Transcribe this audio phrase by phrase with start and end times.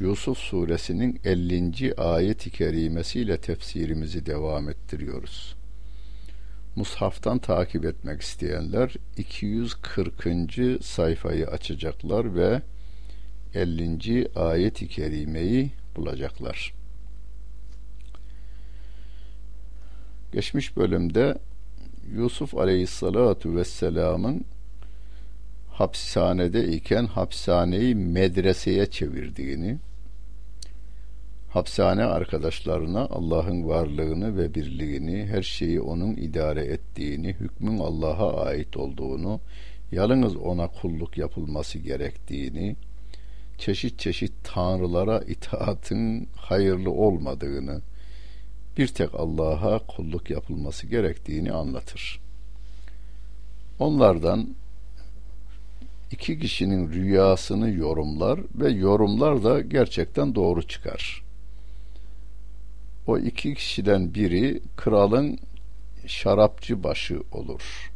[0.00, 1.94] Yusuf suresinin 50.
[1.94, 5.56] ayet-i kerimesiyle tefsirimizi devam ettiriyoruz.
[6.76, 10.84] Mushaftan takip etmek isteyenler 240.
[10.84, 12.62] sayfayı açacaklar ve
[13.54, 14.28] 50.
[14.36, 16.74] ayet-i kerimeyi bulacaklar.
[20.32, 21.38] Geçmiş bölümde
[22.14, 24.44] Yusuf Aleyhissalatu vesselam'ın
[25.70, 29.78] hapishanede iken hapishaneyi medreseye çevirdiğini,
[31.56, 39.40] hapishane arkadaşlarına Allah'ın varlığını ve birliğini, her şeyi onun idare ettiğini, hükmün Allah'a ait olduğunu,
[39.92, 42.76] yalnız ona kulluk yapılması gerektiğini,
[43.58, 47.80] çeşit çeşit tanrılara itaatın hayırlı olmadığını,
[48.78, 52.20] bir tek Allah'a kulluk yapılması gerektiğini anlatır.
[53.78, 54.48] Onlardan
[56.10, 61.25] iki kişinin rüyasını yorumlar ve yorumlar da gerçekten doğru çıkar.
[63.06, 65.38] O iki kişiden biri kralın
[66.06, 67.92] şarapçı başı olur.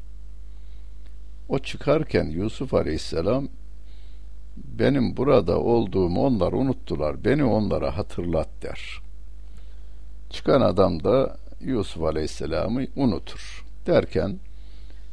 [1.48, 3.48] O çıkarken Yusuf Aleyhisselam
[4.56, 7.25] benim burada olduğumu onlar unuttular.
[7.25, 9.00] Beni onlara hatırlat der.
[10.31, 13.64] Çıkan adam da Yusuf Aleyhisselam'ı unutur.
[13.86, 14.38] Derken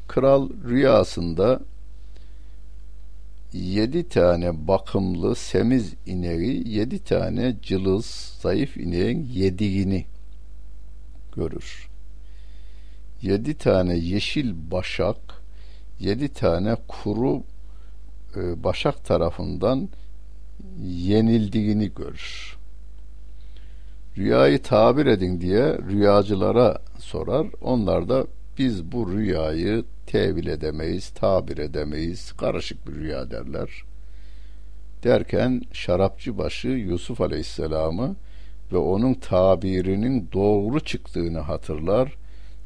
[0.08, 1.60] kral rüyasında
[3.58, 8.06] yedi tane bakımlı semiz ineği, yedi tane cılız,
[8.42, 10.06] zayıf ineğin yediğini
[11.36, 11.90] görür.
[13.22, 15.18] Yedi tane yeşil başak,
[16.00, 17.44] yedi tane kuru
[18.36, 19.90] e, başak tarafından
[20.84, 22.58] yenildiğini görür.
[24.18, 27.48] Rüyayı tabir edin diye rüyacılara sorar.
[27.62, 33.70] Onlar da biz bu rüyayı tevil edemeyiz, tabir edemeyiz, karışık bir rüya derler.
[35.04, 38.16] Derken şarapçı başı Yusuf Aleyhisselam'ı
[38.72, 42.14] ve onun tabirinin doğru çıktığını hatırlar.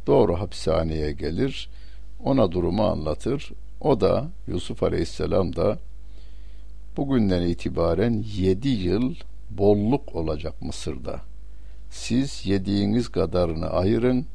[0.08, 1.70] Doğru hapishaneye gelir.
[2.24, 3.52] Ona durumu anlatır.
[3.82, 5.78] O da Yusuf Aleyhisselam da
[6.98, 9.16] bugünden itibaren yedi yıl
[9.50, 11.22] bolluk olacak Mısır'da.
[11.90, 14.26] Siz yediğiniz kadarını ayırın,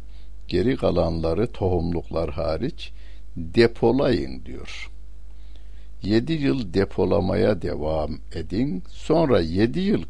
[0.49, 2.93] geri kalanları tohumluklar hariç
[3.37, 4.91] depolayın diyor.
[6.03, 8.83] Yedi yıl depolamaya devam edin.
[8.89, 10.03] Sonra yedi yıl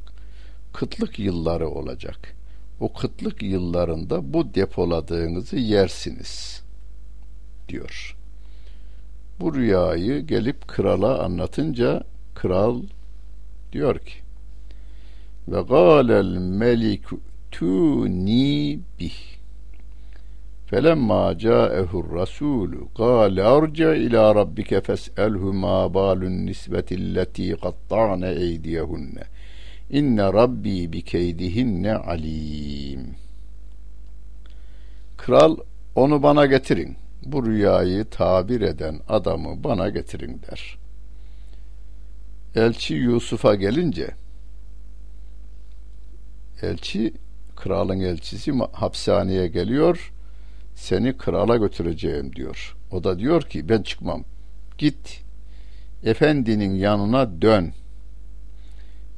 [0.72, 2.34] kıtlık yılları olacak.
[2.80, 6.62] O kıtlık yıllarında bu depoladığınızı yersiniz
[7.68, 8.16] diyor.
[9.41, 12.04] Bu rüyayı gelip krala anlatınca
[12.34, 12.82] kral
[13.72, 14.26] diyor ki
[15.48, 17.03] ve gâlel melik
[17.50, 19.35] tuni bih
[20.66, 29.25] Felemma ca'ehur rasulü kâle arca ila rabbike fes'elhu ma balun nisbetilleti kattâne eydiyehunne.
[29.91, 33.15] İnne rabbi bi keydihinne alim.
[35.16, 35.56] Kral
[35.94, 36.97] onu bana getirin.
[37.22, 40.78] Bu rüyayı tabir eden adamı bana getirin der.
[42.54, 44.10] Elçi Yusuf'a gelince
[46.62, 47.15] elçi
[47.56, 50.16] kralın elçisi hapishaneye geliyor.''
[50.76, 52.76] Seni krala götüreceğim diyor.
[52.91, 54.25] O da diyor ki ben çıkmam.
[54.78, 55.25] Git
[56.03, 57.72] efendinin yanına dön.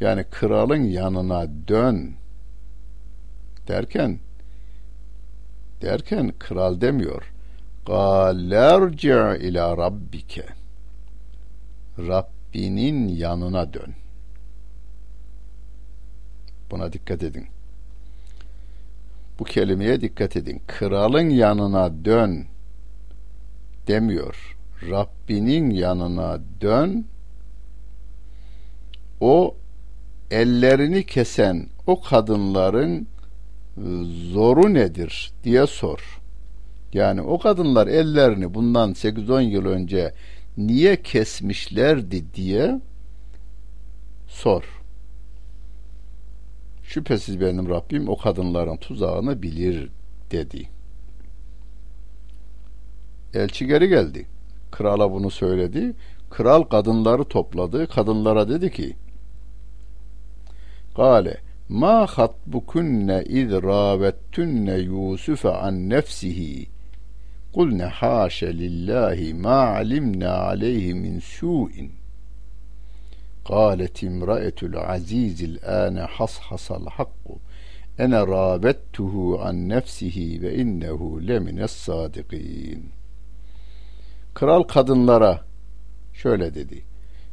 [0.01, 2.15] Yani kralın yanına dön
[3.69, 4.19] derken
[5.83, 7.33] derken kral demiyor.
[7.87, 9.09] Galerci
[9.41, 10.47] ila rabbike.
[11.99, 13.95] Rabbinin yanına dön.
[16.71, 17.47] Buna dikkat edin.
[19.39, 20.63] Bu kelimeye dikkat edin.
[20.67, 22.47] Kralın yanına dön
[23.87, 24.57] demiyor.
[24.91, 27.07] Rabbinin yanına dön.
[29.21, 29.57] O
[30.31, 33.09] ellerini kesen o kadınların
[34.33, 36.21] zoru nedir diye sor.
[36.93, 40.15] Yani o kadınlar ellerini bundan 8-10 yıl önce
[40.57, 42.81] niye kesmişlerdi diye
[44.29, 44.78] sor.
[46.89, 49.91] Şüphesiz benim Rabbim o kadınların tuzağını bilir
[50.31, 50.69] dedi.
[53.35, 54.27] Elçi geri geldi.
[54.71, 55.95] Krala bunu söyledi.
[56.31, 57.87] Kral kadınları topladı.
[57.87, 58.97] Kadınlara dedi ki:
[60.97, 61.37] Gale
[61.69, 66.69] Ma hatbukunne iz ravettunne Yusuf'e an nefsihi
[67.53, 71.98] Kulne haşe lillahi ma alimna aleyhi min su'in
[73.48, 77.28] قالت امرأة العزيز الآن حصحص الحق
[78.00, 82.90] أنا رابته عن نفسه ve innehu lemines sadikin.
[84.34, 85.46] Kral kadınlara
[86.14, 86.84] şöyle dedi.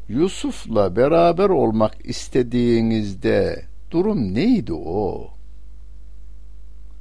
[0.08, 5.30] Yusuf'la beraber olmak istediğinizde durum neydi o?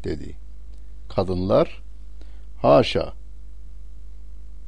[0.03, 0.35] dedi.
[1.09, 1.81] Kadınlar
[2.61, 3.13] haşa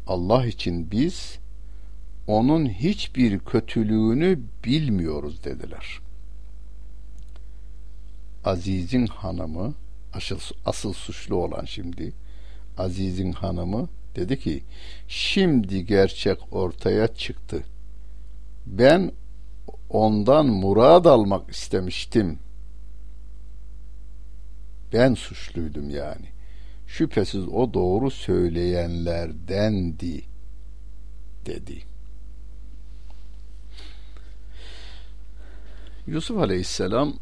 [0.08, 1.40] Allah için biz
[2.27, 6.01] onun hiçbir kötülüğünü bilmiyoruz dediler.
[8.45, 9.75] Aziz'in hanımı
[10.13, 12.13] asıl, asıl suçlu olan şimdi
[12.79, 14.63] Aziz'in hanımı dedi ki
[15.09, 17.65] şimdi gerçek ortaya çıktı.
[18.67, 19.13] Ben
[19.91, 22.39] ondan murad almak istemiştim.
[24.93, 26.27] Ben suçluydum yani.
[26.87, 30.23] Şüphesiz o doğru söyleyenlerdendi
[31.47, 31.96] dedi.
[36.07, 37.15] Yusuf Aleyhisselam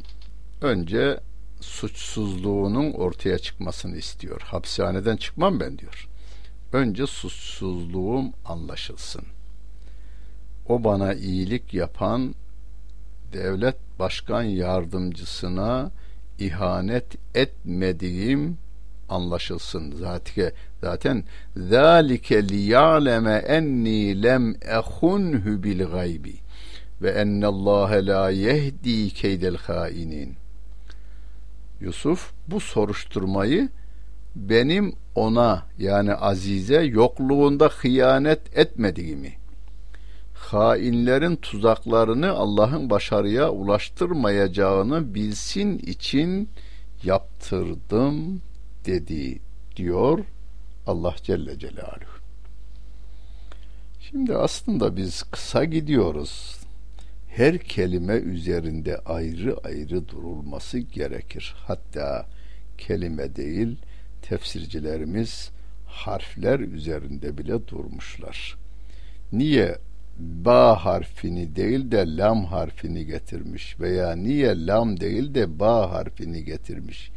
[0.60, 1.20] önce
[1.60, 4.40] suçsuzluğunun ortaya çıkmasını istiyor.
[4.40, 6.08] Hapishaneden çıkmam ben diyor.
[6.72, 9.22] Önce suçsuzluğum anlaşılsın.
[10.68, 12.34] O bana iyilik yapan
[13.32, 15.90] devlet başkan yardımcısına
[16.38, 18.58] ihanet etmediğim
[19.08, 19.94] anlaşılsın.
[19.98, 21.24] Zaten zaten
[21.56, 26.43] zalike liya'leme enni lem ehunhu bil gaybi
[27.02, 30.36] ve ennallâhe la yehdi keydel hainin.
[31.80, 33.68] Yusuf bu soruşturmayı
[34.36, 39.32] benim ona yani Azize yokluğunda hıyanet etmediğimi,
[40.34, 46.48] hainlerin tuzaklarını Allah'ın başarıya ulaştırmayacağını bilsin için
[47.04, 48.40] yaptırdım
[48.86, 49.38] dedi
[49.76, 50.18] diyor
[50.86, 52.14] Allah Celle Celaluhu.
[54.00, 56.63] Şimdi aslında biz kısa gidiyoruz
[57.36, 61.54] her kelime üzerinde ayrı ayrı durulması gerekir.
[61.56, 62.26] Hatta
[62.78, 63.76] kelime değil,
[64.22, 65.50] tefsircilerimiz
[65.86, 68.56] harfler üzerinde bile durmuşlar.
[69.32, 69.78] Niye
[70.18, 77.10] ba harfini değil de lam harfini getirmiş veya niye lam değil de ba harfini getirmiş?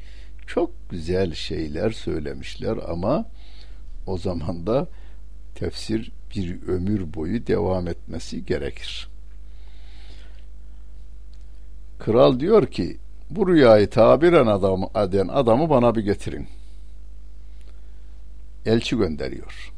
[0.47, 3.25] Çok güzel şeyler söylemişler ama
[4.07, 4.87] o zaman da
[5.55, 9.16] tefsir bir ömür boyu devam etmesi gerekir.
[11.99, 12.97] Kral diyor ki
[13.29, 16.47] bu rüyayı tabiren adam, eden adamı bana bir getirin.
[18.65, 19.73] Elçi gönderiyor.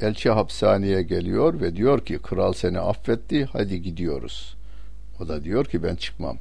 [0.00, 4.56] Elçi hapishaneye geliyor ve diyor ki kral seni affetti hadi gidiyoruz.
[5.20, 6.38] O da diyor ki ben çıkmam.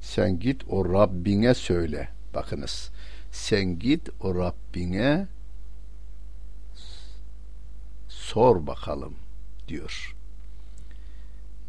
[0.00, 2.08] Sen git o Rabbine söyle.
[2.34, 2.90] Bakınız
[3.32, 5.26] sen git o Rabbine
[8.08, 9.14] sor bakalım
[9.68, 10.13] diyor.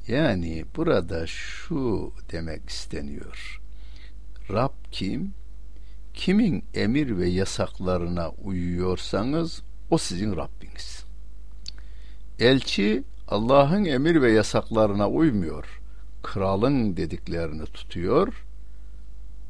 [0.08, 3.62] Yani burada şu demek isteniyor.
[4.52, 5.34] Rab kim?
[6.14, 11.06] Kimin emir ve yasaklarına uyuyorsanız o sizin Rabbiniz.
[12.40, 15.82] Elçi Allah'ın emir ve yasaklarına uymuyor.
[16.24, 18.46] Kralın dediklerini tutuyor.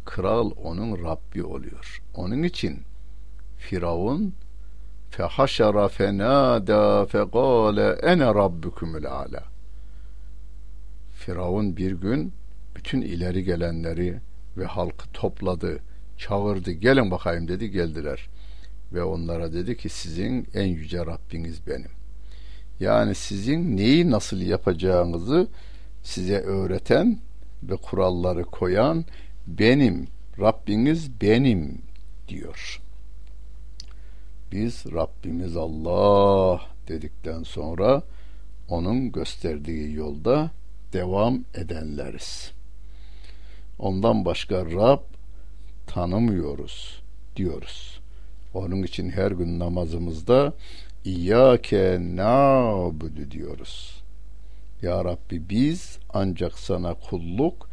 [0.05, 2.01] Kral onun Rabbi oluyor.
[2.13, 2.83] Onun için
[3.57, 4.33] Firavun
[5.09, 9.54] fehaşara fenada fegale ene rabbukumul ala
[11.25, 12.33] Firavun bir gün
[12.75, 14.19] bütün ileri gelenleri
[14.57, 15.79] ve halkı topladı,
[16.17, 18.29] çağırdı, gelin bakayım dedi, geldiler.
[18.93, 21.91] Ve onlara dedi ki sizin en yüce Rabbiniz benim.
[22.79, 25.47] Yani sizin neyi nasıl yapacağınızı
[26.03, 27.19] size öğreten
[27.63, 29.05] ve kuralları koyan
[29.47, 30.07] benim,
[30.39, 31.81] Rabbiniz benim
[32.27, 32.81] diyor.
[34.51, 38.03] Biz Rabbimiz Allah dedikten sonra
[38.69, 40.51] onun gösterdiği yolda
[40.95, 42.51] devam edenleriz.
[43.79, 45.01] Ondan başka Rab
[45.87, 47.01] tanımıyoruz
[47.35, 47.99] diyoruz.
[48.53, 50.53] Onun için her gün namazımızda
[51.05, 54.03] İyyâke na'budu diyoruz.
[54.81, 57.69] Ya Rabbi biz ancak sana kulluk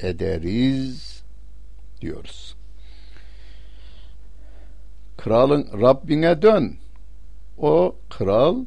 [0.00, 1.22] ederiz
[2.00, 2.56] diyoruz.
[5.16, 6.76] Kralın Rabbine dön.
[7.58, 8.64] O kral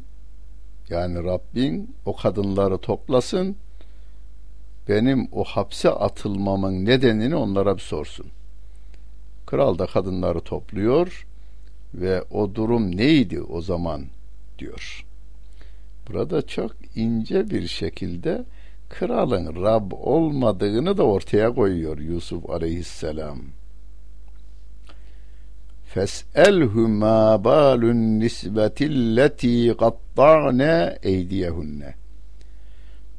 [0.90, 3.58] yani Rabbin o kadınları toplasın
[4.90, 8.26] benim o hapse atılmamın nedenini onlara bir sorsun.
[9.46, 11.28] Kral da kadınları topluyor
[11.94, 14.06] ve o durum neydi o zaman
[14.60, 15.06] diyor.
[16.08, 18.44] Burada çok ince bir şekilde
[18.90, 23.40] kralın Rab olmadığını da ortaya koyuyor Yusuf aleyhisselam.
[25.86, 32.01] Fes'elhu ma balun nisbetilleti qatta'ne eydiyehunne.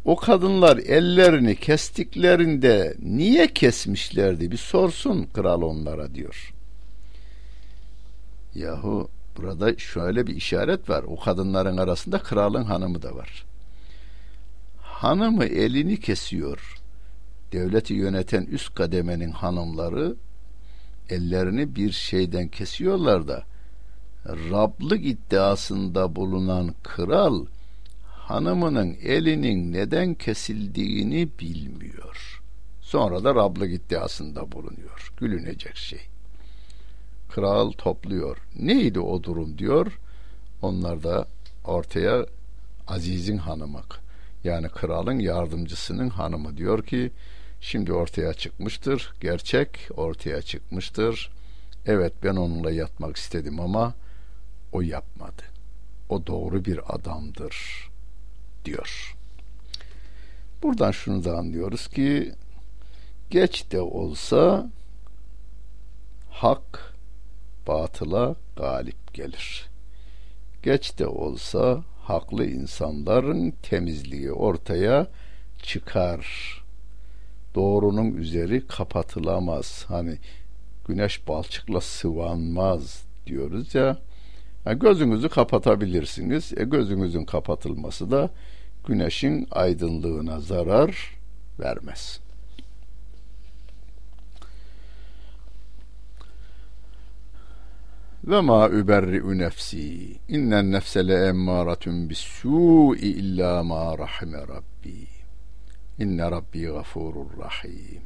[0.04, 6.54] O kadınlar ellerini kestiklerinde niye kesmişlerdi bir sorsun kral onlara diyor.
[8.54, 11.04] Yahu burada şöyle bir işaret var.
[11.06, 13.44] O kadınların arasında kralın hanımı da var.
[14.82, 16.78] Hanımı elini kesiyor.
[17.52, 20.14] Devleti yöneten üst kademenin hanımları
[21.11, 23.44] ellerini bir şeyden kesiyorlar da
[24.26, 27.47] Rablık iddiasında bulunan kral
[28.33, 32.43] hanımının elinin neden kesildiğini bilmiyor.
[32.81, 35.12] Sonra da Rablık iddiasında bulunuyor.
[35.17, 36.01] Gülünecek şey.
[37.31, 38.37] Kral topluyor.
[38.57, 39.99] Neydi o durum diyor.
[40.62, 41.27] Onlar da
[41.65, 42.27] ortaya
[42.89, 43.81] Aziz'in hanımı
[44.45, 47.11] yani kralın yardımcısının hanımı diyor ki
[47.61, 49.12] şimdi ortaya çıkmıştır.
[49.21, 51.31] Gerçek ortaya çıkmıştır.
[51.87, 53.95] Evet ben onunla yatmak istedim ama
[54.73, 55.43] o yapmadı.
[56.09, 57.91] O doğru bir adamdır
[58.64, 59.16] diyor.
[60.62, 62.33] Buradan şunu da anlıyoruz ki
[63.31, 64.71] geç de olsa
[66.31, 66.95] hak
[67.66, 69.66] batıla galip gelir.
[70.62, 75.07] Geç de olsa haklı insanların temizliği ortaya
[75.62, 76.26] çıkar.
[77.54, 79.85] Doğrunun üzeri kapatılamaz.
[79.88, 80.19] Hani
[80.88, 83.99] güneş balçıkla sıvanmaz diyoruz ya.
[84.66, 86.52] Yani gözünüzü kapatabilirsiniz.
[86.57, 88.31] E gözünüzün kapatılması da
[88.87, 91.19] güneşin aydınlığına zarar
[91.61, 92.21] vermez.
[98.25, 100.17] Ve ma überri'u nefsi.
[100.29, 105.07] İnnen nefse le emmâratun bis-sû'i illa ma rahime rabbi.
[105.99, 108.03] İnne rabbi gafurur rahim.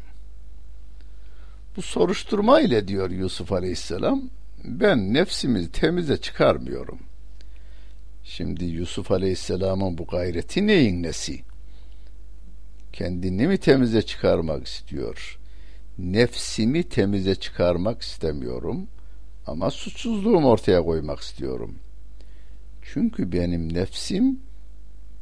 [1.76, 4.22] Bu soruşturma ile diyor Yusuf Aleyhisselam
[4.64, 6.98] ben nefsimi temize çıkarmıyorum.
[8.28, 11.40] Şimdi Yusuf Aleyhisselam'ın bu gayreti neyin nesi?
[12.92, 15.38] Kendini mi temize çıkarmak istiyor?
[15.98, 18.88] Nefsimi temize çıkarmak istemiyorum
[19.46, 21.74] ama suçsuzluğumu ortaya koymak istiyorum.
[22.82, 24.40] Çünkü benim nefsim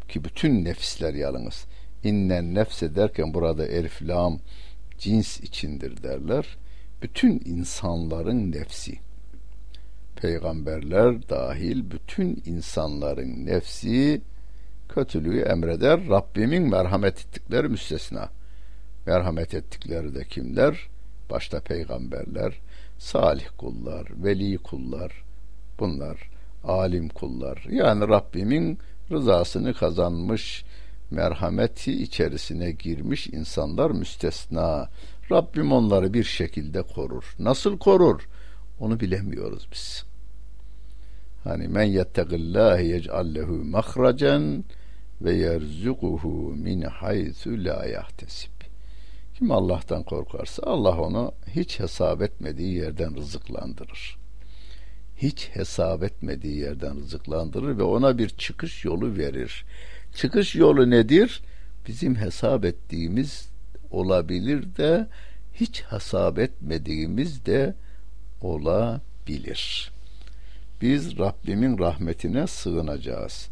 [0.09, 1.65] ki bütün nefisler yalnız
[2.05, 4.41] innen nefse derken burada elif lam
[4.99, 6.57] cins içindir derler.
[7.03, 9.04] Bütün insanların nefsi
[10.25, 14.23] peygamberler dahil bütün insanların nefsi
[14.89, 16.09] kötülüğü emreder.
[16.09, 18.29] Rabbimin merhamet ettikleri müstesna.
[19.07, 20.89] Merhamet ettikleri de kimler?
[21.31, 22.61] Başta peygamberler,
[22.99, 25.25] salih kullar, veli kullar,
[25.79, 26.31] bunlar
[26.65, 27.67] alim kullar.
[27.71, 28.79] Yani Rabbimin
[29.11, 30.65] rızasını kazanmış,
[31.11, 34.89] merhameti içerisine girmiş insanlar müstesna.
[35.31, 37.35] Rabbim onları bir şekilde korur.
[37.39, 38.29] Nasıl korur?
[38.81, 40.14] Onu bilemiyoruz biz.
[41.45, 44.65] Hani men yettegillâhi yec'al lehu mahracen
[45.21, 48.51] ve yerzukuhu min haythu la yahtesib.
[49.39, 54.17] Kim Allah'tan korkarsa Allah onu hiç hesap etmediği yerden rızıklandırır.
[55.17, 59.65] Hiç hesap etmediği yerden rızıklandırır ve ona bir çıkış yolu verir.
[60.15, 61.43] Çıkış yolu nedir?
[61.89, 63.49] Bizim hesap ettiğimiz
[63.91, 65.07] olabilir de
[65.55, 67.75] hiç hesap etmediğimiz de
[68.41, 69.94] olabilir.
[70.85, 73.49] Biz Rabbimin rahmetine sığınacağız.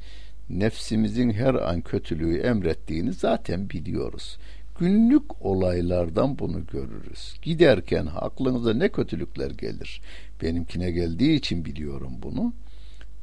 [0.50, 4.38] Nefsimizin her an kötülüğü emrettiğini zaten biliyoruz.
[4.78, 7.34] Günlük olaylardan bunu görürüz.
[7.42, 10.00] Giderken aklınıza ne kötülükler gelir.
[10.42, 12.52] Benimkine geldiği için biliyorum bunu.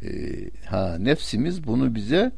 [0.03, 0.09] Ee,
[0.65, 2.31] ha nefsimiz bunu bize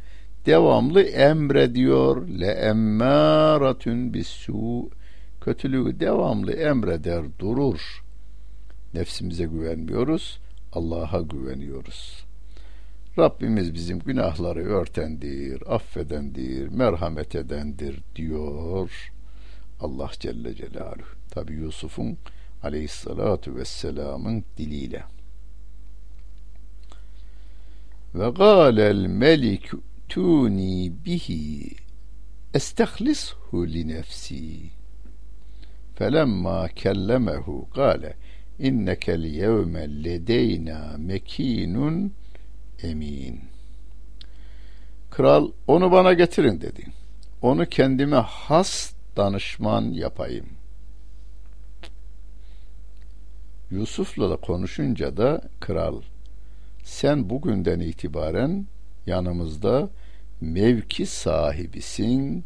[0.45, 2.27] devamlı emrediyor.
[2.27, 4.89] Le emmâratün bis-sû
[5.41, 8.03] kötülüğü devamlı emreder durur.
[8.93, 10.39] Nefsimize güvenmiyoruz,
[10.71, 12.25] Allah'a güveniyoruz.
[13.19, 19.11] Rabbimiz bizim günahları örtendir, affedendir, merhamet edendir diyor
[19.79, 21.07] Allah Celle Celaluhu.
[21.31, 22.17] Tabi Yusuf'un
[22.63, 25.03] aleyhissalatu vesselamın diliyle.
[28.15, 29.69] Ve gâlel melik
[30.09, 31.75] tuni bihi
[32.53, 34.71] estehlishu li nefsi
[35.95, 38.15] felemma kellemehu gâle
[38.67, 42.13] innekel yevme ledeyna mekinun
[42.83, 43.41] emin.
[45.11, 46.85] Kral onu bana getirin dedi.
[47.41, 50.45] Onu kendime has danışman yapayım.
[53.71, 56.01] Yusuf'la da konuşunca da kral
[56.83, 58.65] sen bugünden itibaren
[59.05, 59.89] yanımızda
[60.41, 62.45] mevki sahibisin,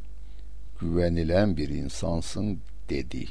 [0.80, 3.26] güvenilen bir insansın dedi.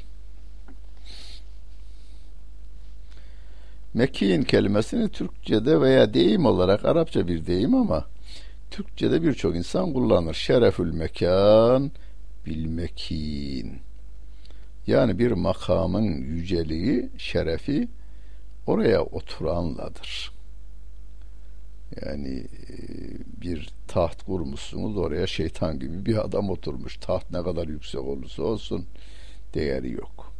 [3.95, 8.05] Mekin kelimesini Türkçe'de veya deyim olarak Arapça bir deyim ama
[8.71, 10.33] Türkçe'de birçok insan kullanır.
[10.33, 11.91] Şerefül mekan
[12.45, 13.79] bilmekin.
[14.87, 17.87] Yani bir makamın yüceliği, şerefi
[18.67, 20.31] oraya oturanladır.
[22.01, 22.75] Yani e,
[23.41, 26.97] bir taht kurmuşsunuz oraya şeytan gibi bir adam oturmuş.
[26.97, 28.85] Taht ne kadar yüksek olursa olsun
[29.53, 30.33] değeri yok.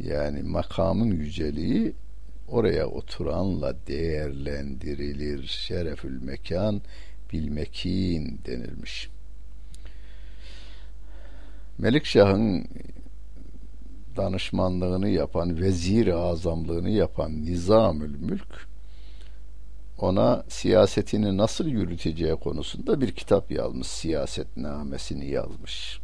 [0.00, 1.94] Yani makamın yüceliği
[2.50, 5.46] oraya oturanla değerlendirilir.
[5.46, 6.82] Şerefül mekan
[7.32, 9.08] bilmekin denilmiş.
[11.78, 12.64] Melikşah'ın
[14.16, 18.70] danışmanlığını yapan, vezir azamlığını yapan Nizamül Mülk
[20.00, 26.00] ona siyasetini nasıl yürüteceği konusunda bir kitap yazmış, siyasetnamesini yazmış.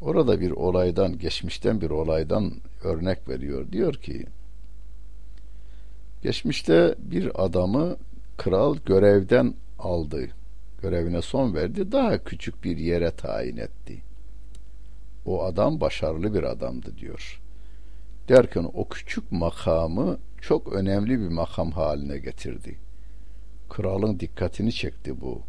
[0.00, 2.52] Orada bir olaydan, geçmişten bir olaydan
[2.84, 3.72] örnek veriyor.
[3.72, 4.26] Diyor ki,
[6.22, 7.96] geçmişte bir adamı
[8.36, 10.28] kral görevden aldı.
[10.82, 11.92] Görevine son verdi.
[11.92, 14.02] Daha küçük bir yere tayin etti.
[15.26, 17.40] O adam başarılı bir adamdı diyor.
[18.28, 22.78] Derken o küçük makamı çok önemli bir makam haline getirdi.
[23.70, 25.42] Kralın dikkatini çekti bu.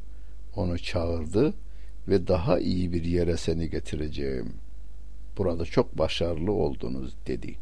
[0.56, 1.54] Onu çağırdı
[2.08, 4.54] ve daha iyi bir yere seni getireceğim.
[5.38, 7.56] Burada çok başarılı oldunuz dedi.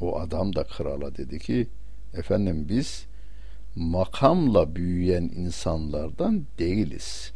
[0.00, 1.66] O adam da krala dedi ki
[2.16, 3.06] efendim biz
[3.76, 7.32] makamla büyüyen insanlardan değiliz.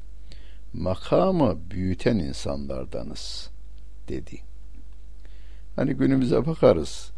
[0.73, 3.51] Makamı büyüten insanlardanız
[4.09, 4.41] dedi.
[5.77, 7.11] Hani günümüze bakarız.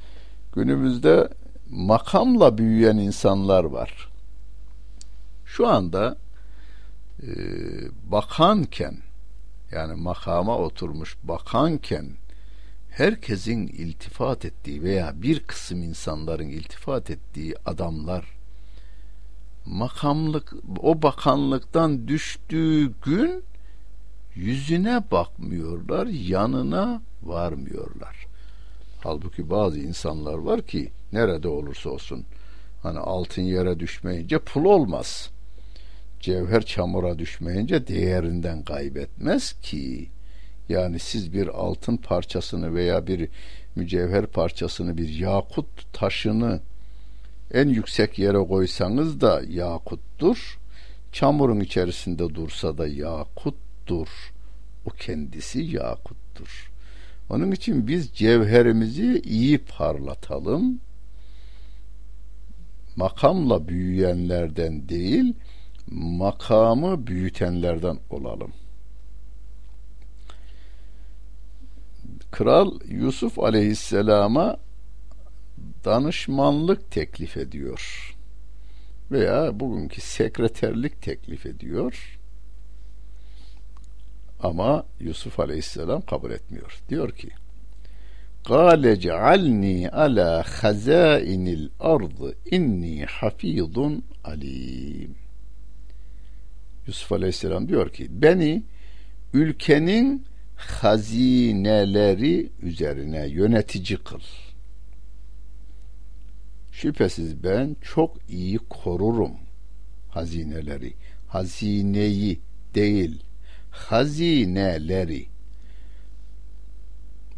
[0.54, 1.28] Günümüzde
[1.70, 4.10] makamla büyüyen insanlar var.
[5.44, 6.16] Şu anda
[7.22, 7.28] e,
[8.10, 8.96] bakanken
[9.72, 12.06] yani makama oturmuş bakanken
[12.90, 18.24] herkesin iltifat ettiği veya bir kısım insanların iltifat ettiği adamlar
[19.66, 23.44] makamlık o bakanlıktan düştüğü gün
[24.34, 28.26] yüzüne bakmıyorlar, yanına varmıyorlar.
[29.02, 32.24] Halbuki bazı insanlar var ki nerede olursa olsun
[32.82, 35.30] hani altın yere düşmeyince pul olmaz.
[36.20, 40.10] Cevher çamura düşmeyince değerinden kaybetmez ki.
[40.70, 43.28] Yani siz bir altın parçasını veya bir
[43.76, 46.60] mücevher parçasını bir yakut taşını
[47.54, 50.58] en yüksek yere koysanız da yakuttur.
[51.12, 54.08] Çamurun içerisinde dursa da yakuttur.
[54.86, 56.70] O kendisi yakuttur.
[57.30, 60.80] Onun için biz cevherimizi iyi parlatalım.
[62.96, 65.34] Makamla büyüyenlerden değil,
[65.90, 68.52] makamı büyütenlerden olalım.
[72.30, 74.56] Kral Yusuf Aleyhisselam'a
[75.84, 78.14] danışmanlık teklif ediyor
[79.10, 82.18] veya bugünkü sekreterlik teklif ediyor
[84.42, 86.80] ama Yusuf Aleyhisselam kabul etmiyor.
[86.88, 87.28] Diyor ki
[88.46, 95.14] Kale cealni ala hazainil ardı inni hafizun alim.
[96.86, 98.62] Yusuf Aleyhisselam diyor ki beni
[99.34, 100.26] ülkenin
[100.60, 104.20] hazineleri üzerine yönetici kıl.
[106.72, 109.32] Şüphesiz ben çok iyi korurum
[110.08, 110.94] hazineleri.
[111.28, 112.40] Hazineyi
[112.74, 113.22] değil,
[113.70, 115.26] hazineleri.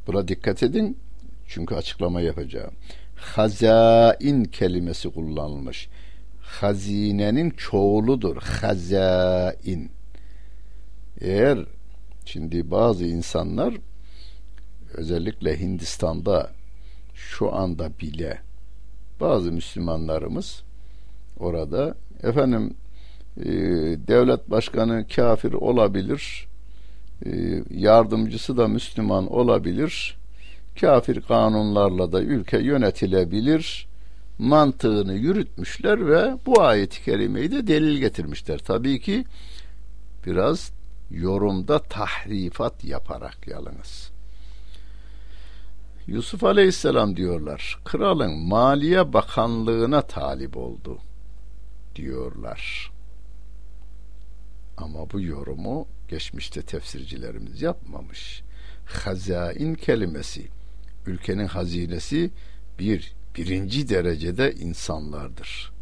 [0.07, 0.99] Buna dikkat edin.
[1.47, 2.75] Çünkü açıklama yapacağım.
[3.17, 5.89] Hazain kelimesi kullanılmış.
[6.41, 8.37] Hazinenin çoğuludur.
[8.37, 9.91] Hazain.
[11.21, 11.67] Eğer
[12.25, 13.75] şimdi bazı insanlar
[14.95, 16.51] özellikle Hindistan'da
[17.15, 18.39] şu anda bile
[19.21, 20.63] bazı Müslümanlarımız
[21.39, 22.75] orada efendim
[23.41, 23.51] e,
[24.09, 26.49] devlet başkanı kafir olabilir
[27.27, 30.17] e, yardımcısı da Müslüman olabilir
[30.81, 33.87] kafir kanunlarla da ülke yönetilebilir
[34.39, 38.59] mantığını yürütmüşler ve bu ayet-i kerimeyi de delil getirmişler.
[38.59, 39.25] Tabii ki
[40.27, 40.73] biraz
[41.13, 44.11] yorumda tahrifat yaparak yalnız.
[46.07, 47.81] Yusuf Aleyhisselam diyorlar.
[47.85, 50.99] Kralın Maliye Bakanlığına talip oldu
[51.97, 52.93] diyorlar.
[54.77, 58.43] Ama bu yorumu geçmişte tefsircilerimiz yapmamış.
[58.87, 60.49] Hazain kelimesi
[61.07, 62.31] ülkenin hazinesi
[62.79, 65.73] bir birinci derecede insanlardır.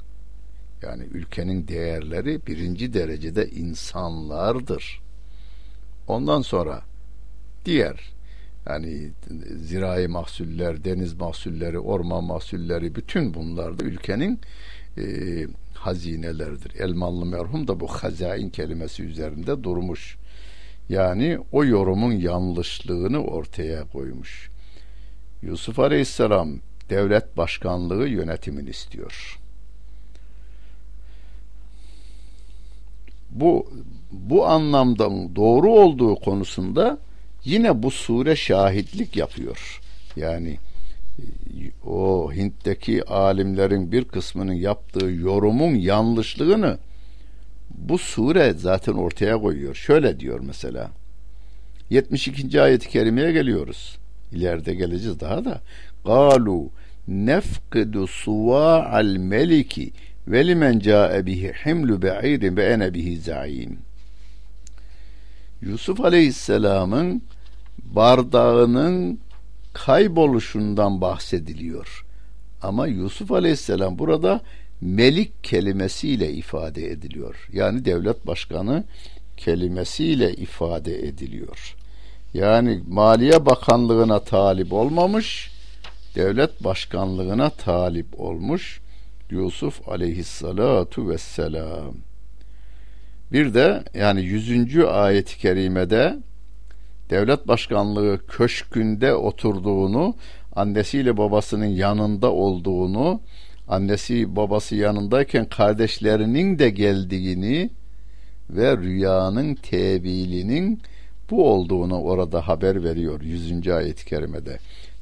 [0.83, 5.01] Yani ülkenin değerleri birinci derecede insanlardır.
[6.11, 6.83] Ondan sonra
[7.65, 8.13] diğer
[8.69, 9.11] yani
[9.57, 14.41] zirai mahsuller, deniz mahsulleri, orman mahsulleri bütün bunlar da ülkenin
[14.99, 15.05] e,
[15.75, 16.81] hazineleridir.
[16.81, 20.17] Elmalı merhum da bu hazain kelimesi üzerinde durmuş.
[20.89, 24.51] Yani o yorumun yanlışlığını ortaya koymuş.
[25.43, 26.59] Yusuf Aleyhisselam
[26.91, 29.40] devlet başkanlığı yönetimini istiyor.
[33.31, 33.71] Bu
[34.13, 36.99] bu anlamda doğru olduğu konusunda
[37.45, 39.81] yine bu sure şahitlik yapıyor.
[40.17, 40.59] Yani
[41.87, 46.79] o Hint'teki alimlerin bir kısmının yaptığı yorumun yanlışlığını
[47.71, 49.75] bu sure zaten ortaya koyuyor.
[49.75, 50.91] Şöyle diyor mesela.
[51.91, 52.63] 72.
[52.63, 53.99] ayet-i kerimeye geliyoruz.
[54.33, 55.61] İleride geleceğiz daha da.
[56.05, 56.71] Galu
[57.09, 59.93] nefkidu suva'al meliki
[60.29, 63.79] ve limen ca'e bihi himlu be'irin ve ene bihi za'im.
[65.63, 67.23] Yusuf Aleyhisselam'ın
[67.79, 69.19] bardağının
[69.73, 72.05] kayboluşundan bahsediliyor.
[72.63, 74.41] Ama Yusuf Aleyhisselam burada
[74.81, 77.49] melik kelimesiyle ifade ediliyor.
[77.53, 78.85] Yani devlet başkanı
[79.37, 81.77] kelimesiyle ifade ediliyor.
[82.35, 85.51] Yani Maliye Bakanlığına talip olmamış,
[86.15, 88.81] devlet başkanlığına talip olmuş
[89.31, 91.95] Yusuf aleyhissalatu vesselam.
[93.33, 94.79] Bir de yani 100.
[94.79, 96.19] ayet-i kerimede
[97.11, 100.15] devlet başkanlığı köşkünde oturduğunu,
[100.57, 103.21] annesiyle babasının yanında olduğunu,
[103.69, 107.71] annesi babası yanındayken kardeşlerinin de geldiğini
[108.51, 110.83] ve rüyanın tevilinin
[111.31, 113.69] bu olduğunu orada haber veriyor 100.
[113.69, 114.59] ayet-i kerimede.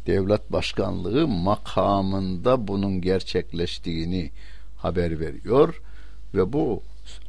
[0.08, 4.30] Devlet başkanlığı makamında bunun gerçekleştiğini
[4.76, 5.82] haber veriyor
[6.34, 6.82] ve bu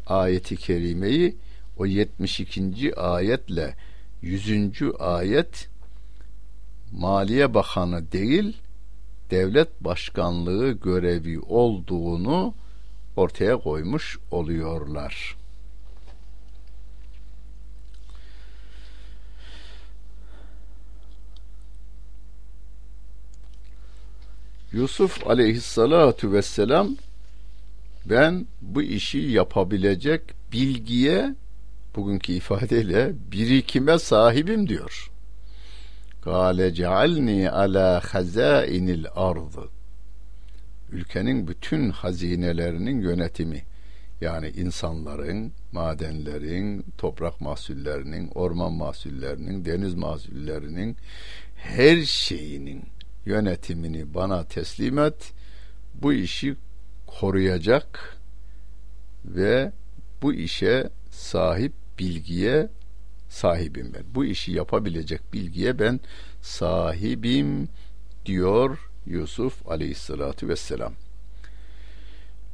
[0.08, 1.36] ayeti kerimeyi
[1.78, 2.96] o 72.
[2.96, 3.76] ayetle
[4.22, 4.82] 100.
[5.00, 5.70] ayet
[6.92, 8.58] Maliye Bakanı değil
[9.32, 12.54] devlet başkanlığı görevi olduğunu
[13.16, 15.39] ortaya koymuş oluyorlar.
[24.74, 26.98] Yusuf aleyhissalatu vesselam
[28.06, 31.36] ben bu işi yapabilecek bilgiye
[31.96, 35.12] bugünkü ifadeyle birikime sahibim diyor.
[36.22, 39.70] Kale cealni ala hazainil ardı.
[40.92, 43.64] Ülkenin bütün hazinelerinin yönetimi
[44.22, 50.98] yani insanların, madenlerin, toprak mahsullerinin, orman mahsullerinin, deniz mahsullerinin
[51.56, 52.84] her şeyinin
[53.26, 55.34] yönetimini bana teslim et.
[55.94, 56.56] Bu işi
[57.08, 58.18] koruyacak
[59.26, 59.72] ve
[60.22, 62.70] bu işe sahip bilgiye
[63.30, 64.04] sahibim ben.
[64.16, 66.00] Bu işi yapabilecek bilgiye ben
[66.42, 67.70] sahibim
[68.26, 70.94] diyor Yusuf aleyhissalatu vesselam.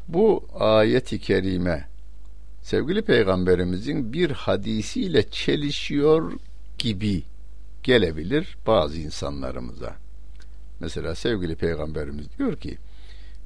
[0.08, 1.88] Bu ayet-i kerime
[2.62, 6.34] sevgili peygamberimizin bir hadisiyle çelişiyor
[6.78, 7.23] gibi
[7.84, 10.05] gelebilir bazı insanlarımıza.
[10.80, 12.78] Mesela sevgili peygamberimiz diyor ki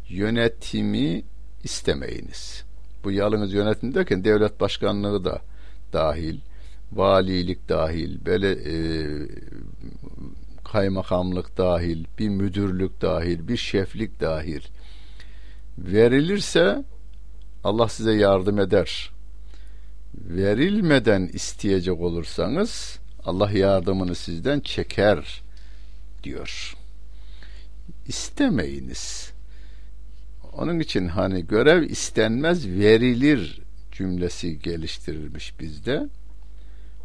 [0.10, 1.24] yönetimi
[1.64, 2.64] istemeyiniz.
[3.04, 5.42] Bu yalnız yönetim derken devlet başkanlığı da
[5.94, 6.40] dahil,
[6.92, 8.76] valilik dahil, böyle e,
[10.64, 14.62] kaymakamlık dahil, bir müdürlük dahil, bir şeflik dahil
[15.78, 16.84] verilirse
[17.64, 19.12] Allah size yardım eder.
[20.16, 25.42] Verilmeden isteyecek olursanız Allah yardımını sizden çeker
[26.24, 26.79] diyor.
[28.10, 29.32] İstemeyiniz.
[30.54, 36.08] Onun için hani görev istenmez verilir cümlesi geliştirilmiş bizde.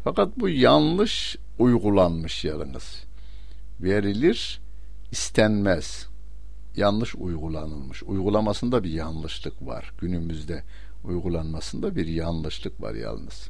[0.03, 3.03] Fakat bu yanlış uygulanmış yalnız.
[3.79, 4.61] Verilir
[5.11, 6.05] istenmez.
[6.75, 8.03] Yanlış uygulanılmış.
[8.03, 9.91] Uygulamasında bir yanlışlık var.
[10.01, 10.63] Günümüzde
[11.03, 13.49] uygulanmasında bir yanlışlık var yalnız.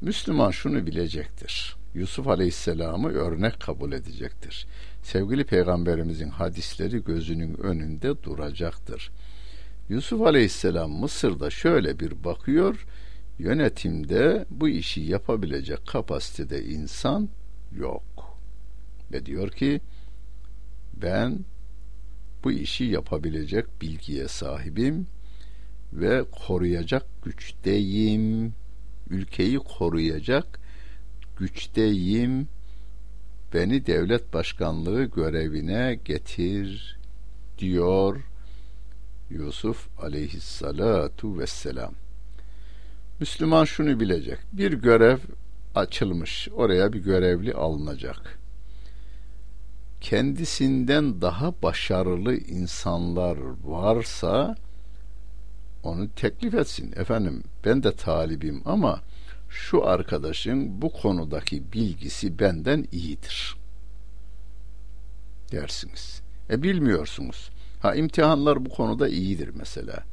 [0.00, 1.76] Müslüman şunu bilecektir.
[1.94, 4.66] Yusuf Aleyhisselam'ı örnek kabul edecektir
[5.02, 9.10] sevgili peygamberimizin hadisleri gözünün önünde duracaktır.
[9.88, 12.86] Yusuf Aleyhisselam Mısır'da şöyle bir bakıyor,
[13.38, 17.28] yönetimde bu işi yapabilecek kapasitede insan
[17.72, 18.38] yok.
[19.12, 19.80] Ve diyor ki,
[20.94, 21.38] ben
[22.44, 25.06] bu işi yapabilecek bilgiye sahibim
[25.92, 28.54] ve koruyacak güçteyim.
[29.10, 30.60] Ülkeyi koruyacak
[31.36, 32.48] güçteyim
[33.54, 36.98] beni devlet başkanlığı görevine getir
[37.58, 38.20] diyor
[39.30, 41.94] Yusuf aleyhissalatu vesselam.
[43.20, 44.38] Müslüman şunu bilecek.
[44.52, 45.18] Bir görev
[45.74, 46.48] açılmış.
[46.54, 48.38] Oraya bir görevli alınacak.
[50.00, 54.56] Kendisinden daha başarılı insanlar varsa
[55.82, 56.92] onu teklif etsin.
[56.96, 59.00] Efendim ben de talibim ama
[59.50, 63.56] şu arkadaşın bu konudaki bilgisi benden iyidir.
[65.52, 66.22] Dersiniz.
[66.50, 67.50] E bilmiyorsunuz.
[67.80, 70.04] Ha imtihanlar bu konuda iyidir mesela.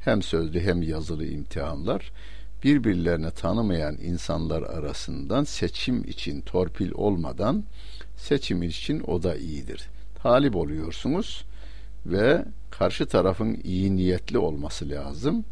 [0.00, 2.12] Hem sözlü hem yazılı imtihanlar
[2.64, 7.64] birbirlerini tanımayan insanlar arasından seçim için torpil olmadan
[8.16, 9.88] seçim için o da iyidir.
[10.22, 11.44] Talip oluyorsunuz
[12.06, 15.44] ve karşı tarafın iyi niyetli olması lazım.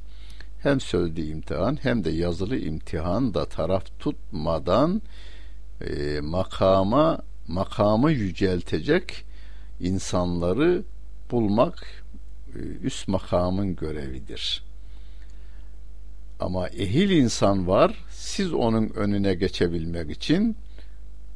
[0.64, 5.02] Hem sözlü imtihan hem de yazılı imtihan da taraf tutmadan
[5.80, 9.24] e, makama makamı yüceltecek
[9.80, 10.82] insanları
[11.30, 12.04] bulmak
[12.54, 14.62] e, üst makamın görevidir.
[16.40, 18.04] Ama ehil insan var.
[18.10, 20.56] Siz onun önüne geçebilmek için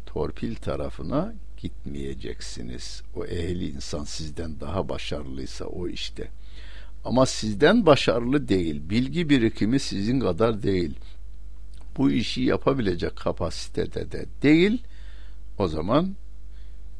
[0.07, 3.03] torpil tarafına gitmeyeceksiniz.
[3.17, 6.29] O ehli insan sizden daha başarılıysa o işte.
[7.05, 8.91] Ama sizden başarılı değil.
[8.91, 10.95] Bilgi birikimi sizin kadar değil.
[11.97, 14.83] Bu işi yapabilecek kapasitede de değil.
[15.59, 16.15] O zaman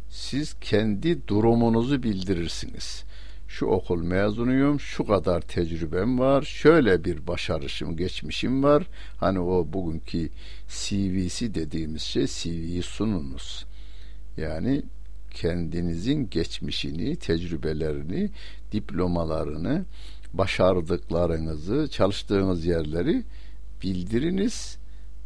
[0.09, 3.05] siz kendi durumunuzu bildirirsiniz
[3.49, 8.87] şu okul mezunuyum, şu kadar tecrübem var, şöyle bir başarışım, geçmişim var.
[9.17, 10.31] Hani o bugünkü
[10.69, 13.67] CV'si dediğimiz şey CV'yi sununuz.
[14.37, 14.83] Yani
[15.41, 18.31] kendinizin geçmişini, tecrübelerini,
[18.73, 19.85] diplomalarını,
[20.33, 23.23] başardıklarınızı, çalıştığınız yerleri
[23.83, 24.79] bildiriniz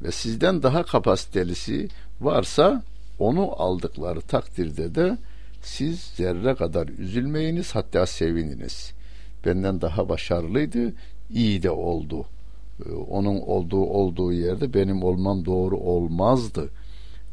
[0.03, 1.89] ve sizden daha kapasitelisi
[2.21, 2.83] varsa
[3.19, 5.19] onu aldıkları takdirde de
[5.63, 8.93] siz zerre kadar üzülmeyiniz hatta sevininiz.
[9.47, 10.93] Benden daha başarılıydı,
[11.31, 12.27] iyi de oldu.
[12.87, 16.71] Ee, onun olduğu olduğu yerde benim olmam doğru olmazdı.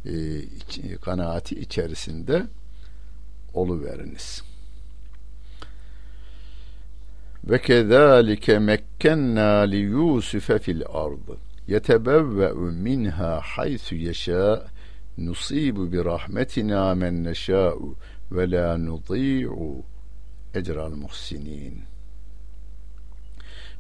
[0.05, 2.43] Ee, kanaati içerisinde
[3.53, 4.43] oluveriniz.
[7.43, 14.65] Ve kezalike mekkenna li Yusufe fil ardı yetebevve'u minha haythu yeşâ
[15.17, 17.95] nusibu bi rahmetina men neşâ'u
[18.31, 19.83] ve la nudî'u
[20.53, 21.83] ecral muhsinin.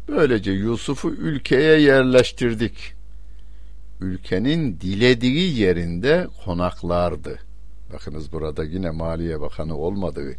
[0.07, 2.93] Böylece Yusuf'u ülkeye yerleştirdik.
[4.01, 7.39] Ülkenin dilediği yerinde konaklardı.
[7.93, 10.35] Bakınız burada yine Maliye Bakanı olmadığı,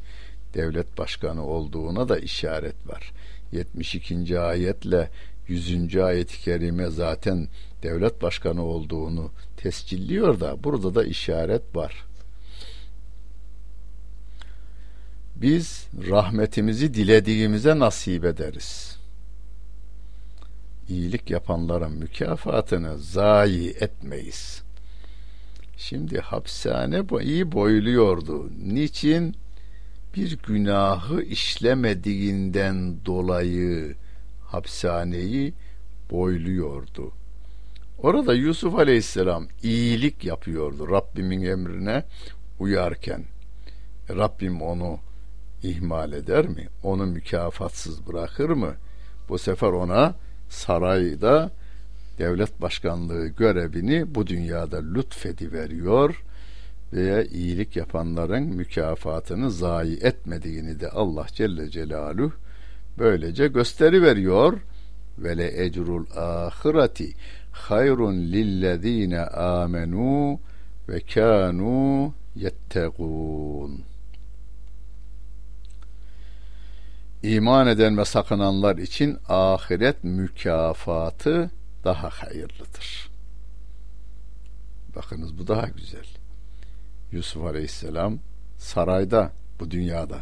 [0.54, 3.12] devlet başkanı olduğuna da işaret var.
[3.52, 4.40] 72.
[4.40, 5.10] ayetle
[5.48, 5.96] 100.
[5.96, 7.48] ayet-i kerime zaten
[7.82, 12.04] devlet başkanı olduğunu tescilliyor da burada da işaret var.
[15.42, 18.96] biz rahmetimizi dilediğimize nasip ederiz.
[20.88, 24.62] İyilik yapanların mükafatını zayi etmeyiz.
[25.80, 28.50] Şimdi hapishane iyi boyluyordu.
[28.66, 29.36] Niçin?
[30.16, 33.94] Bir günahı işlemediğinden dolayı
[34.46, 35.54] hapishaneyi
[36.10, 37.12] boyluyordu.
[37.98, 42.04] Orada Yusuf Aleyhisselam iyilik yapıyordu Rabbimin emrine
[42.58, 43.24] uyarken.
[44.10, 44.98] Rabbim onu
[45.62, 46.68] ihmal eder mi?
[46.82, 48.74] Onu mükafatsız bırakır mı?
[49.28, 50.14] Bu sefer ona
[50.48, 51.50] sarayda
[52.20, 56.24] devlet başkanlığı görevini bu dünyada lütfedi veriyor
[56.92, 62.32] veya iyilik yapanların mükafatını zayi etmediğini de Allah Celle Celaluhu
[62.98, 64.58] böylece gösteri veriyor
[65.18, 67.12] ve le ecrul ahireti
[67.52, 70.40] hayrun lillezine amenu
[70.88, 73.80] ve kanu yettegûn.
[77.22, 81.50] İman eden ve sakınanlar için ahiret mükafatı
[81.84, 83.10] daha hayırlıdır.
[84.96, 86.06] Bakınız bu daha güzel.
[87.12, 88.18] Yusuf Aleyhisselam
[88.58, 90.20] sarayda bu dünyada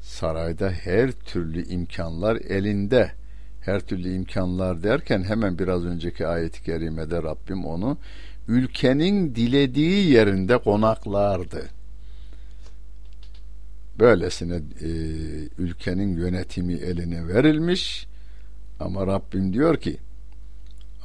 [0.00, 3.12] sarayda her türlü imkanlar elinde
[3.60, 7.98] her türlü imkanlar derken hemen biraz önceki ayet-i kerimede Rabbim onu
[8.48, 11.70] ülkenin dilediği yerinde konaklardı
[13.98, 14.88] böylesine e,
[15.58, 18.06] ülkenin yönetimi eline verilmiş
[18.80, 19.96] ama Rabbim diyor ki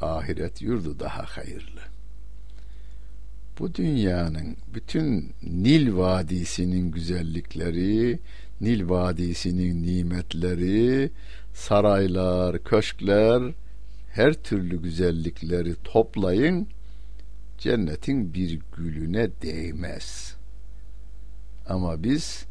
[0.02, 1.82] ahiret yurdu daha hayırlı.
[3.60, 8.20] Bu dünyanın bütün Nil Vadisi'nin güzellikleri,
[8.62, 11.12] Nil Vadisi'nin nimetleri,
[11.54, 13.54] saraylar, köşkler,
[14.14, 16.68] her türlü güzellikleri toplayın,
[17.58, 20.36] cennetin bir gülüne değmez.
[21.68, 22.46] Ama biz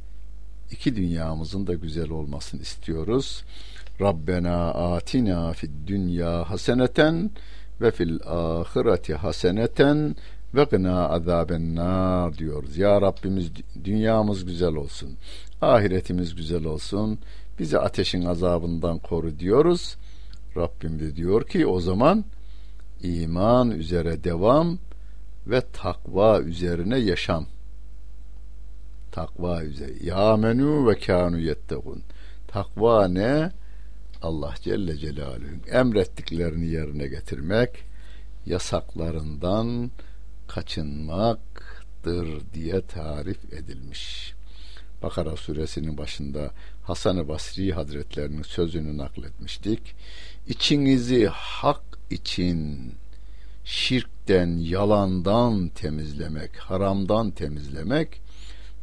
[0.70, 3.44] iki dünyamızın da güzel olmasını istiyoruz.
[4.00, 7.30] Rabbena atina fid dünya haseneten
[7.80, 10.16] ve fil ahireti haseneten
[10.54, 12.76] ve gına azaben nar diyoruz.
[12.76, 13.50] Ya Rabbimiz
[13.84, 15.16] dünyamız güzel olsun.
[15.60, 17.18] Ahiretimiz güzel olsun.
[17.58, 19.96] Bizi ateşin azabından koru diyoruz.
[20.56, 22.24] Rabbim de diyor ki o zaman
[23.02, 24.78] iman üzere devam
[25.46, 27.46] ve takva üzerine yaşam.
[29.12, 29.92] Takva üzere.
[30.02, 32.02] Ya menü ve kanu yettekun.
[32.48, 33.50] Takva ne?
[34.22, 37.70] Allah Celle Celaluhu'nun emrettiklerini yerine getirmek,
[38.46, 39.90] yasaklarından
[40.48, 44.34] kaçınmaktır diye tarif edilmiş.
[45.02, 46.50] Bakara suresinin başında
[46.82, 49.94] Hasan-ı Basri Hazretlerinin sözünü nakletmiştik.
[50.48, 52.92] İçinizi hak için
[53.64, 58.20] şirkten, yalandan temizlemek, haramdan temizlemek,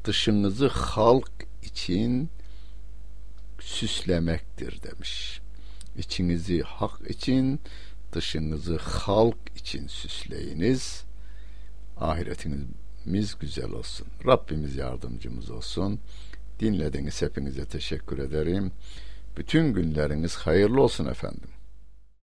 [0.04, 1.32] dışınızı halk
[1.64, 2.30] için
[3.68, 5.42] süslemektir demiş.
[5.98, 7.60] İçinizi hak için,
[8.14, 11.04] dışınızı halk için süsleyiniz.
[11.98, 14.08] Ahiretimiz güzel olsun.
[14.26, 16.00] Rabbimiz yardımcımız olsun.
[16.60, 18.72] Dinlediğiniz hepinize teşekkür ederim.
[19.38, 21.50] Bütün günleriniz hayırlı olsun efendim.